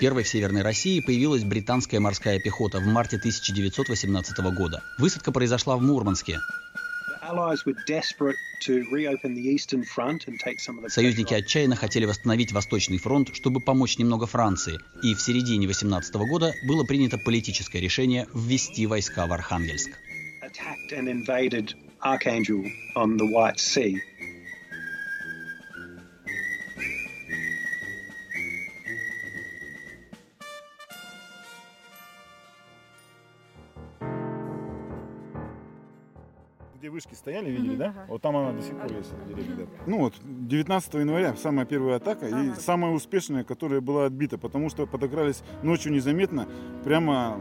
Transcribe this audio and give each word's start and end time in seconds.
Первой 0.00 0.22
в 0.22 0.28
Северной 0.28 0.62
России 0.62 1.00
появилась 1.00 1.44
британская 1.44 2.00
морская 2.00 2.40
пехота 2.40 2.78
в 2.78 2.86
марте 2.86 3.18
1918 3.18 4.38
года. 4.54 4.82
Высадка 4.98 5.32
произошла 5.32 5.76
в 5.76 5.82
Мурманске. 5.82 6.38
Союзники 10.88 11.34
отчаянно 11.34 11.76
хотели 11.76 12.06
восстановить 12.06 12.52
Восточный 12.52 12.96
фронт, 12.96 13.34
чтобы 13.34 13.60
помочь 13.60 13.98
немного 13.98 14.26
Франции, 14.26 14.78
и 15.02 15.14
в 15.14 15.20
середине 15.20 15.66
18 15.66 16.14
года 16.14 16.54
было 16.66 16.84
принято 16.84 17.18
политическое 17.18 17.80
решение 17.80 18.26
ввести 18.32 18.86
войска 18.86 19.26
в 19.26 19.32
Архангельск. 19.32 19.90
Где 36.78 36.90
вышки 36.90 37.14
стояли, 37.14 37.50
видели, 37.50 37.76
да? 37.76 37.94
Вот 38.08 38.22
там 38.22 38.36
она 38.36 38.52
до 38.52 38.62
сих 38.62 38.76
пор 38.76 38.92
есть. 38.92 39.12
Ну 39.86 39.98
вот, 39.98 40.14
19 40.22 40.94
января 40.94 41.34
самая 41.34 41.66
первая 41.66 41.96
атака 41.96 42.26
и 42.28 42.54
самая 42.60 42.92
успешная, 42.92 43.42
которая 43.42 43.80
была 43.80 44.06
отбита, 44.06 44.38
потому 44.38 44.70
что 44.70 44.86
подогрались 44.86 45.42
ночью 45.62 45.92
незаметно, 45.92 46.46
прямо 46.84 47.40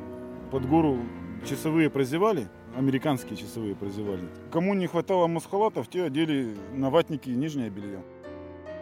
под 0.52 0.68
гору 0.68 0.98
часовые 1.46 1.90
прозевали, 1.90 2.48
американские 2.76 3.38
часовые 3.38 3.76
прозевали. 3.76 4.27
Кому 4.52 4.73
не 4.73 4.88
хватало 4.88 5.27
масхалатов, 5.27 5.88
те 5.88 6.04
одели 6.04 6.55
на 6.74 6.90
ватники 6.90 7.29
нижнее 7.29 7.70
белье. 7.70 8.01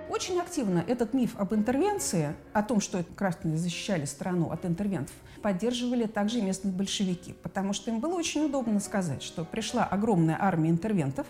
Очень 0.10 0.40
активно 0.40 0.84
этот 0.88 1.14
миф 1.14 1.36
об 1.38 1.54
интервенции, 1.54 2.36
о 2.54 2.62
том, 2.64 2.80
что 2.80 3.04
красные 3.16 3.58
защищали 3.58 4.06
страну 4.06 4.52
от 4.52 4.66
интервентов, 4.66 5.16
поддерживали 5.42 6.06
также 6.06 6.42
местные 6.42 6.72
большевики, 6.72 7.34
потому 7.44 7.74
что 7.74 7.92
им 7.92 8.00
было 8.00 8.16
очень 8.16 8.46
удобно 8.46 8.80
сказать, 8.80 9.24
что 9.24 9.44
пришла 9.44 9.84
огромная 9.84 10.38
армия 10.40 10.70
интервентов, 10.70 11.28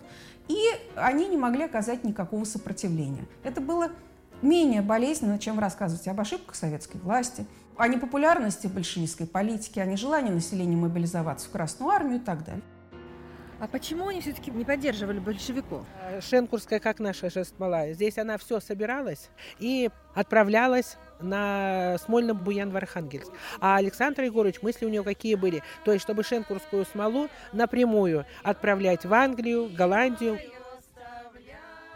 и 0.48 0.58
они 0.96 1.28
не 1.28 1.38
могли 1.38 1.64
оказать 1.64 2.04
никакого 2.04 2.44
сопротивления. 2.44 3.26
Это 3.44 3.62
было 3.62 3.92
менее 4.42 4.82
болезненно, 4.82 5.40
чем 5.40 5.60
рассказывать 5.60 6.08
об 6.08 6.20
ошибках 6.20 6.56
советской 6.56 6.98
власти, 6.98 7.46
о 7.78 7.88
непопулярности 7.88 8.68
большевистской 8.68 9.28
политики, 9.28 9.80
о 9.80 9.86
нежелании 9.86 10.32
населения 10.32 10.78
мобилизоваться 10.78 11.48
в 11.48 11.52
Красную 11.52 11.92
армию 11.92 12.18
и 12.18 12.24
так 12.24 12.46
далее. 12.46 12.64
А 13.60 13.68
почему 13.68 14.10
они 14.10 14.20
все-таки 14.20 14.52
не 14.52 14.66
поддерживали 14.66 15.20
большевиков? 15.20 15.86
Шенкурская, 16.20 16.80
как 16.80 17.00
наша 17.00 17.30
Шестмалая. 17.30 17.94
Здесь 17.94 18.18
она 18.18 18.38
все 18.38 18.60
собиралась 18.60 19.30
и 19.60 19.90
отправлялась 20.14 20.98
на 21.22 21.96
Смольно-Буян 22.06 22.72
в 22.72 22.76
Архангельск. 22.76 23.32
А 23.62 23.78
Александр 23.78 24.24
Егорович, 24.24 24.62
мысли 24.62 24.86
у 24.86 24.90
него 24.90 25.06
какие 25.06 25.36
были? 25.36 25.64
То 25.86 25.94
есть, 25.94 26.04
чтобы 26.04 26.24
шенкурскую 26.24 26.86
смолу 26.86 27.30
напрямую 27.54 28.26
отправлять 28.44 29.06
в 29.06 29.14
Англию, 29.14 29.70
Голландию. 29.74 30.38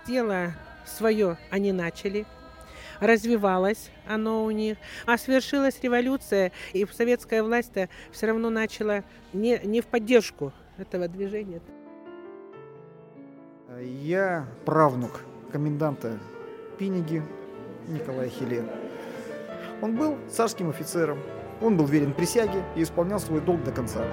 Дело 0.07 0.53
свое 0.85 1.37
они 1.51 1.73
начали, 1.73 2.25
развивалось 3.01 3.91
оно 4.07 4.45
у 4.45 4.51
них. 4.51 4.77
А 5.05 5.17
свершилась 5.17 5.79
революция, 5.81 6.53
и 6.71 6.85
советская 6.85 7.43
власть 7.43 7.73
все 8.11 8.27
равно 8.27 8.49
начала 8.49 9.03
не, 9.33 9.59
не 9.65 9.81
в 9.81 9.87
поддержку 9.87 10.53
этого 10.79 11.07
движения. 11.07 11.61
Я 13.81 14.47
правнук 14.65 15.21
коменданта 15.51 16.17
Пиниги 16.77 17.21
Николая 17.87 18.29
Хиле. 18.29 18.65
Он 19.81 19.95
был 19.95 20.17
царским 20.29 20.69
офицером, 20.69 21.19
он 21.61 21.77
был 21.77 21.85
верен 21.85 22.13
присяге 22.13 22.63
и 22.75 22.83
исполнял 22.83 23.19
свой 23.19 23.41
долг 23.41 23.63
до 23.63 23.71
конца. 23.71 24.03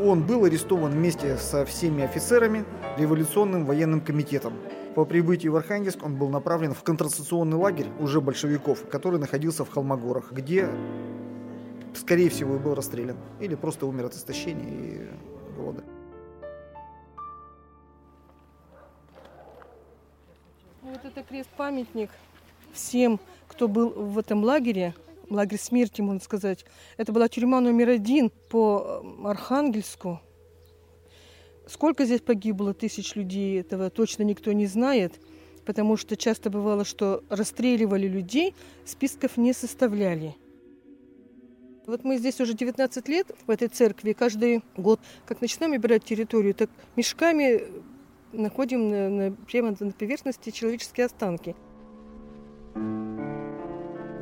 Он 0.00 0.26
был 0.26 0.44
арестован 0.44 0.92
вместе 0.92 1.36
со 1.36 1.64
всеми 1.64 2.02
офицерами 2.02 2.64
революционным 2.96 3.64
военным 3.64 4.00
комитетом. 4.00 4.54
По 4.94 5.04
прибытии 5.04 5.48
в 5.48 5.56
Архангельск 5.56 6.04
он 6.04 6.16
был 6.16 6.28
направлен 6.28 6.74
в 6.74 6.82
концентрационный 6.82 7.56
лагерь 7.56 7.88
уже 8.00 8.20
большевиков, 8.20 8.88
который 8.88 9.18
находился 9.18 9.64
в 9.64 9.70
Холмогорах, 9.70 10.32
где, 10.32 10.68
скорее 11.94 12.30
всего, 12.30 12.56
и 12.56 12.58
был 12.58 12.74
расстрелян. 12.74 13.16
Или 13.40 13.54
просто 13.54 13.86
умер 13.86 14.06
от 14.06 14.14
истощения 14.14 14.68
и 14.68 15.08
голода. 15.56 15.84
Вот 20.82 21.04
это 21.04 21.22
крест-памятник 21.22 22.10
всем, 22.72 23.20
кто 23.46 23.68
был 23.68 23.90
в 23.90 24.18
этом 24.18 24.42
лагере, 24.42 24.94
лагерь 25.30 25.58
смерти, 25.58 26.00
можно 26.00 26.20
сказать. 26.20 26.64
Это 26.96 27.12
была 27.12 27.28
тюрьма 27.28 27.60
номер 27.60 27.90
один 27.90 28.30
по 28.50 29.04
Архангельску. 29.24 30.20
Сколько 31.66 32.04
здесь 32.04 32.20
погибло 32.20 32.74
тысяч 32.74 33.14
людей, 33.14 33.60
этого 33.60 33.88
точно 33.90 34.24
никто 34.24 34.52
не 34.52 34.66
знает, 34.66 35.20
потому 35.64 35.96
что 35.96 36.16
часто 36.16 36.50
бывало, 36.50 36.84
что 36.84 37.22
расстреливали 37.28 38.08
людей, 38.08 38.54
списков 38.84 39.36
не 39.36 39.52
составляли. 39.52 40.34
Вот 41.86 42.04
мы 42.04 42.16
здесь 42.16 42.40
уже 42.40 42.54
19 42.54 43.08
лет, 43.08 43.26
в 43.46 43.50
этой 43.50 43.66
церкви, 43.66 44.12
каждый 44.12 44.62
год, 44.76 45.00
как 45.26 45.40
начинаем 45.40 45.72
убирать 45.72 46.04
территорию, 46.04 46.54
так 46.54 46.70
мешками 46.94 47.64
находим 48.32 48.88
на, 48.88 49.08
на, 49.08 49.32
прямо 49.32 49.74
на 49.78 49.90
поверхности 49.90 50.50
человеческие 50.50 51.06
останки. 51.06 51.56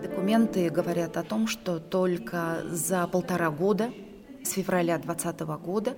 Документы 0.03 0.71
говорят 0.71 1.19
о 1.19 1.23
том, 1.23 1.47
что 1.47 1.79
только 1.79 2.63
за 2.65 3.07
полтора 3.07 3.51
года 3.51 3.93
с 4.43 4.53
февраля 4.53 4.97
2020 4.97 5.41
года 5.63 5.97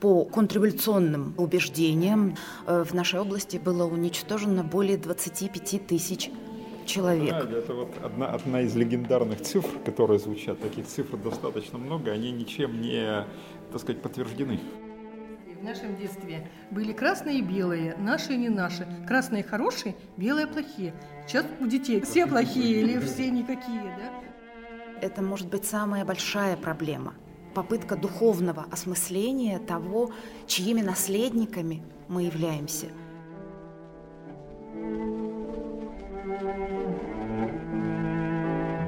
по 0.00 0.26
контрреволюционным 0.26 1.34
убеждениям 1.38 2.36
э, 2.66 2.84
в 2.84 2.92
нашей 2.92 3.20
области 3.20 3.56
было 3.56 3.84
уничтожено 3.84 4.62
более 4.62 4.98
25 4.98 5.86
тысяч 5.86 6.30
человек. 6.88 7.28
Знаете, 7.28 7.58
это 7.58 7.74
вот 7.74 7.94
одна, 8.02 8.26
одна 8.26 8.62
из 8.62 8.74
легендарных 8.74 9.42
цифр, 9.42 9.78
которые 9.84 10.18
звучат. 10.18 10.58
Таких 10.60 10.86
цифр 10.86 11.16
достаточно 11.16 11.78
много, 11.78 12.10
они 12.10 12.32
ничем 12.32 12.80
не, 12.80 13.24
так 13.70 13.80
сказать, 13.80 14.02
подтверждены. 14.02 14.58
В 15.60 15.64
нашем 15.64 15.96
детстве 15.96 16.48
были 16.70 16.92
красные 16.92 17.38
и 17.38 17.42
белые, 17.42 17.96
наши 17.98 18.34
и 18.34 18.36
не 18.36 18.48
наши. 18.48 18.86
Красные 19.06 19.42
хорошие, 19.42 19.96
белые 20.16 20.46
плохие. 20.46 20.94
Сейчас 21.26 21.46
у 21.60 21.66
детей 21.66 22.00
все 22.00 22.26
плохие 22.26 22.80
или 22.80 22.98
все 23.00 23.30
никакие, 23.30 23.82
да? 23.82 24.12
Это 25.00 25.22
может 25.22 25.48
быть 25.48 25.64
самая 25.64 26.04
большая 26.04 26.56
проблема. 26.56 27.14
Попытка 27.54 27.96
духовного 27.96 28.66
осмысления 28.70 29.58
того, 29.58 30.12
чьими 30.46 30.80
наследниками 30.80 31.82
мы 32.08 32.22
являемся– 32.24 32.86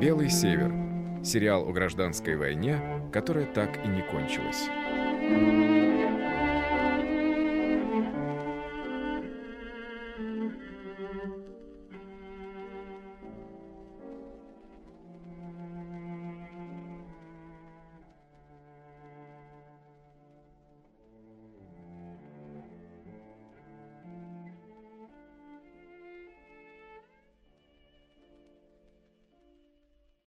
«Белый 0.01 0.31
север»— 0.31 0.73
сериал 1.23 1.69
о 1.69 1.73
гражданской 1.73 2.35
войне, 2.35 2.81
которая 3.13 3.45
так 3.45 3.85
и 3.85 3.89
не 3.89 4.01
кончилась. 4.01 5.90